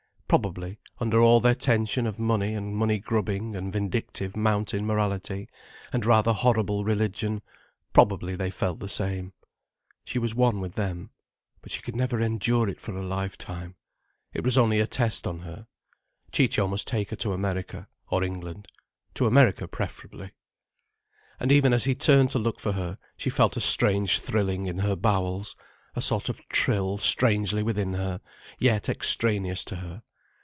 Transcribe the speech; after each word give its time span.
Probably, 0.31 0.79
under 0.97 1.19
all 1.19 1.41
their 1.41 1.55
tension 1.55 2.07
of 2.07 2.17
money 2.17 2.53
and 2.53 2.73
money 2.73 2.99
grubbing 2.99 3.53
and 3.53 3.73
vindictive 3.73 4.33
mountain 4.37 4.85
morality 4.85 5.49
and 5.91 6.05
rather 6.05 6.31
horrible 6.31 6.85
religion, 6.85 7.41
probably 7.91 8.37
they 8.37 8.49
felt 8.49 8.79
the 8.79 8.87
same. 8.87 9.33
She 10.05 10.17
was 10.19 10.33
one 10.33 10.61
with 10.61 10.75
them. 10.75 11.09
But 11.61 11.73
she 11.73 11.81
could 11.81 11.97
never 11.97 12.21
endure 12.21 12.69
it 12.69 12.79
for 12.79 12.95
a 12.95 13.05
life 13.05 13.37
time. 13.37 13.75
It 14.31 14.45
was 14.45 14.57
only 14.57 14.79
a 14.79 14.87
test 14.87 15.27
on 15.27 15.39
her. 15.41 15.67
Ciccio 16.31 16.65
must 16.65 16.87
take 16.87 17.09
her 17.09 17.17
to 17.17 17.33
America, 17.33 17.89
or 18.09 18.23
England—to 18.23 19.27
America 19.27 19.67
preferably. 19.67 20.31
And 21.41 21.51
even 21.51 21.73
as 21.73 21.83
he 21.83 21.93
turned 21.93 22.29
to 22.29 22.39
look 22.39 22.57
for 22.61 22.71
her, 22.71 22.97
she 23.17 23.29
felt 23.29 23.57
a 23.57 23.59
strange 23.59 24.19
thrilling 24.19 24.65
in 24.65 24.77
her 24.77 24.95
bowels: 24.95 25.57
a 25.93 26.01
sort 26.01 26.29
of 26.29 26.39
trill 26.47 26.97
strangely 26.97 27.63
within 27.63 27.95
her, 27.95 28.21
yet 28.59 28.87
extraneous 28.87 29.65
to 29.65 29.75
her. 29.75 30.03